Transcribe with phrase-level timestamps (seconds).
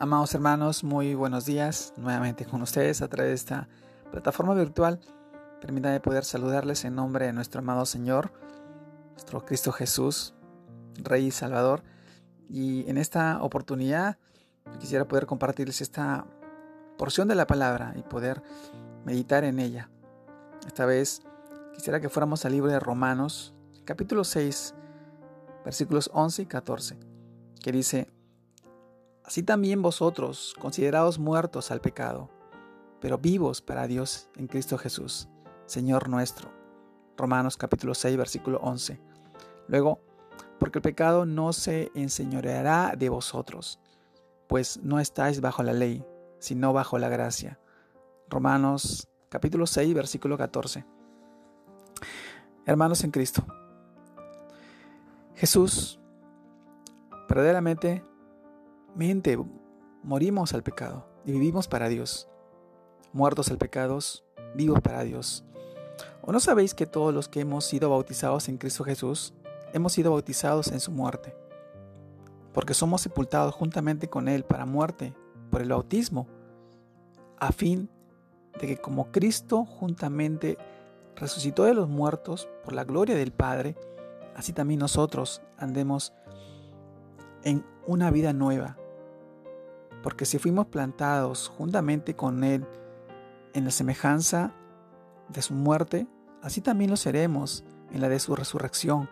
[0.00, 3.68] Amados hermanos, muy buenos días nuevamente con ustedes a través de esta
[4.12, 5.00] plataforma virtual.
[5.60, 8.30] Permítanme poder saludarles en nombre de nuestro amado Señor,
[9.14, 10.34] nuestro Cristo Jesús,
[11.02, 11.82] Rey y Salvador.
[12.48, 14.18] Y en esta oportunidad
[14.78, 16.26] quisiera poder compartirles esta
[16.96, 18.40] porción de la palabra y poder
[19.04, 19.90] meditar en ella.
[20.64, 21.22] Esta vez
[21.74, 23.52] quisiera que fuéramos al libro de Romanos,
[23.84, 24.76] capítulo 6,
[25.64, 26.96] versículos 11 y 14,
[27.60, 28.12] que dice,
[29.28, 32.30] Así también vosotros, considerados muertos al pecado,
[32.98, 35.28] pero vivos para Dios en Cristo Jesús,
[35.66, 36.50] Señor nuestro.
[37.14, 38.98] Romanos capítulo 6, versículo 11.
[39.66, 40.00] Luego,
[40.58, 43.78] porque el pecado no se enseñoreará de vosotros,
[44.46, 46.02] pues no estáis bajo la ley,
[46.38, 47.60] sino bajo la gracia.
[48.30, 50.86] Romanos capítulo 6, versículo 14.
[52.64, 53.44] Hermanos en Cristo,
[55.34, 56.00] Jesús
[57.28, 58.07] verdaderamente
[58.94, 59.38] mente
[60.02, 62.28] morimos al pecado y vivimos para Dios.
[63.12, 63.98] Muertos al pecado,
[64.54, 65.44] vivos para Dios.
[66.22, 69.34] ¿O no sabéis que todos los que hemos sido bautizados en Cristo Jesús,
[69.72, 71.34] hemos sido bautizados en su muerte?
[72.52, 75.14] Porque somos sepultados juntamente con Él para muerte
[75.50, 76.28] por el bautismo,
[77.38, 77.88] a fin
[78.60, 80.58] de que como Cristo juntamente
[81.16, 83.76] resucitó de los muertos por la gloria del Padre,
[84.36, 86.12] así también nosotros andemos
[87.42, 88.76] en una vida nueva.
[90.02, 92.66] Porque si fuimos plantados juntamente con Él
[93.54, 94.52] en la semejanza
[95.28, 96.06] de su muerte,
[96.42, 99.08] así también lo seremos en la de su resurrección.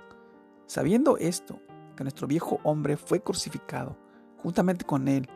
[0.67, 1.59] Sabiendo esto,
[1.97, 3.97] que nuestro viejo hombre fue crucificado
[4.43, 5.29] juntamente con Él,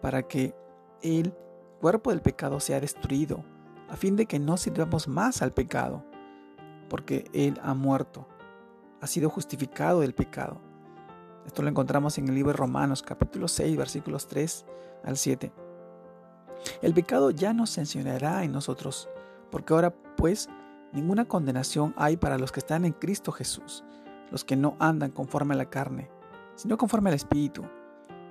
[0.00, 0.54] para que
[1.02, 1.34] el
[1.80, 3.44] cuerpo del pecado sea destruido,
[3.88, 6.04] a fin de que no sirvamos más al pecado,
[6.88, 8.28] porque Él ha muerto,
[9.00, 10.67] ha sido justificado del pecado.
[11.46, 14.66] Esto lo encontramos en el libro de Romanos capítulo 6 versículos 3
[15.04, 15.52] al 7.
[16.82, 19.08] El pecado ya no enseñará en nosotros,
[19.50, 20.48] porque ahora pues
[20.92, 23.84] ninguna condenación hay para los que están en Cristo Jesús,
[24.30, 26.10] los que no andan conforme a la carne,
[26.54, 27.64] sino conforme al Espíritu,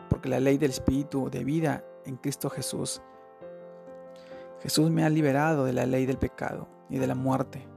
[0.09, 3.01] porque la ley del Espíritu de vida en Cristo Jesús,
[4.61, 7.67] Jesús me ha liberado de la ley del pecado y de la muerte.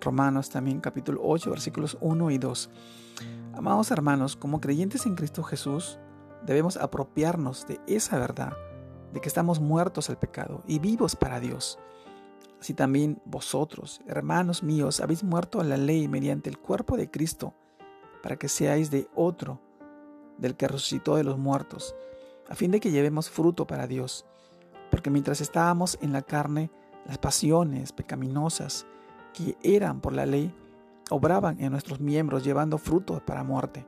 [0.00, 2.70] Romanos también capítulo 8 versículos 1 y 2.
[3.54, 5.98] Amados hermanos, como creyentes en Cristo Jesús,
[6.44, 8.52] debemos apropiarnos de esa verdad,
[9.12, 11.78] de que estamos muertos al pecado y vivos para Dios.
[12.60, 17.54] Así también vosotros, hermanos míos, habéis muerto a la ley mediante el cuerpo de Cristo,
[18.22, 19.60] para que seáis de otro,
[20.38, 21.94] del que resucitó de los muertos,
[22.48, 24.26] a fin de que llevemos fruto para Dios.
[24.90, 26.70] Porque mientras estábamos en la carne,
[27.06, 28.86] las pasiones pecaminosas
[29.32, 30.54] que eran por la ley,
[31.10, 33.86] obraban en nuestros miembros llevando frutos para muerte.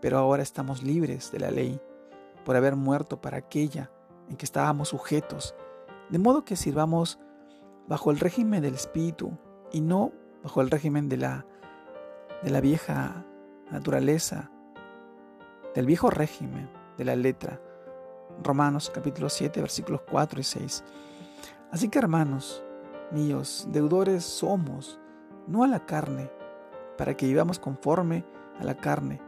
[0.00, 1.80] Pero ahora estamos libres de la ley
[2.44, 3.90] por haber muerto para aquella
[4.28, 5.54] en que estábamos sujetos,
[6.10, 7.18] de modo que sirvamos
[7.88, 9.38] bajo el régimen del Espíritu
[9.72, 10.12] y no
[10.42, 11.46] bajo el régimen de la,
[12.42, 13.24] de la vieja
[13.70, 14.50] naturaleza,
[15.74, 17.60] del viejo régimen de la letra.
[18.42, 20.84] Romanos capítulo 7 versículos 4 y 6.
[21.70, 22.62] Así que hermanos
[23.12, 24.98] míos, deudores somos,
[25.46, 26.30] no a la carne,
[26.96, 28.24] para que vivamos conforme
[28.58, 29.20] a la carne,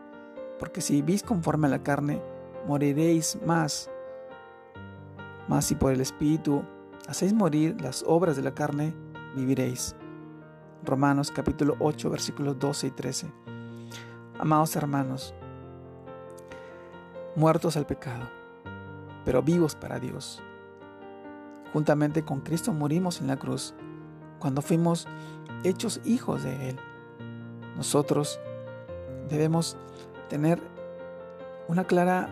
[0.59, 2.23] porque si vivís conforme a la carne,
[2.67, 3.91] moriréis más.
[5.49, 6.63] Mas si por el Espíritu
[7.09, 8.95] hacéis morir las obras de la carne,
[9.35, 9.95] viviréis.
[10.85, 13.33] Romanos capítulo 8 versículos 12 y 13.
[14.39, 15.35] Amados hermanos,
[17.35, 18.29] muertos al pecado,
[19.25, 20.43] pero vivos para Dios.
[21.73, 23.75] Juntamente con Cristo morimos en la cruz,
[24.39, 25.07] cuando fuimos
[25.65, 26.77] hechos hijos de Él.
[27.77, 28.41] Nosotros
[29.29, 29.77] debemos
[30.29, 30.61] tener
[31.69, 32.29] una clara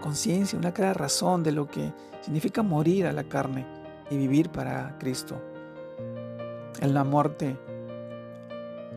[0.00, 3.66] conciencia, una clara razón de lo que significa morir a la carne
[4.10, 5.40] y vivir para Cristo.
[6.80, 7.56] En la muerte,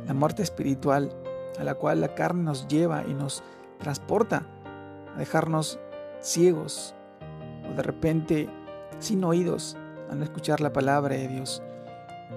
[0.06, 1.12] la muerte espiritual
[1.60, 3.44] a la cual la carne nos lleva y nos
[3.80, 4.46] transporta
[5.16, 5.80] a dejarnos
[6.20, 6.94] ciegos
[7.70, 8.50] o de repente
[9.00, 9.78] sin oídos
[10.10, 11.62] al no escuchar la palabra de Dios,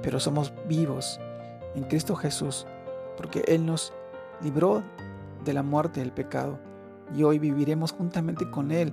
[0.03, 1.21] pero somos vivos
[1.75, 2.67] en Cristo Jesús
[3.17, 3.93] porque Él nos
[4.43, 4.83] libró
[5.45, 6.59] de la muerte del pecado
[7.15, 8.93] y hoy viviremos juntamente con Él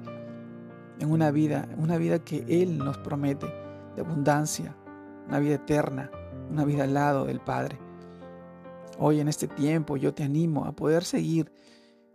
[0.99, 3.47] en una vida, una vida que Él nos promete
[3.95, 4.75] de abundancia,
[5.27, 6.11] una vida eterna,
[6.49, 7.77] una vida al lado del Padre.
[8.99, 11.51] Hoy en este tiempo yo te animo a poder seguir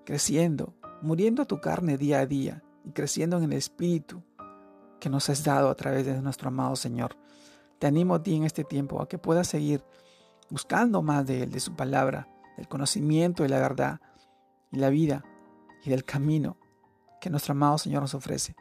[0.04, 4.22] creciendo, muriendo a tu carne día a día y creciendo en el Espíritu
[5.02, 7.16] que nos has dado a través de nuestro amado Señor.
[7.80, 9.82] Te animo a ti en este tiempo a que puedas seguir
[10.48, 14.00] buscando más de Él, de su palabra, del conocimiento de la verdad
[14.70, 15.24] y la vida
[15.82, 16.56] y del camino
[17.20, 18.54] que nuestro amado Señor nos ofrece.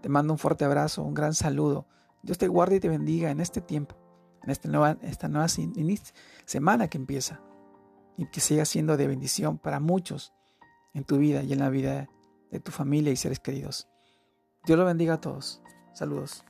[0.00, 1.86] Te mando un fuerte abrazo, un gran saludo.
[2.22, 3.94] Dios te guarde y te bendiga en este tiempo,
[4.42, 5.48] en esta nueva, esta nueva
[6.46, 7.42] semana que empieza
[8.16, 10.32] y que siga siendo de bendición para muchos
[10.94, 12.08] en tu vida y en la vida
[12.50, 13.86] de tu familia y seres queridos.
[14.64, 15.62] Dios lo bendiga a todos.
[15.94, 16.44] Saludos.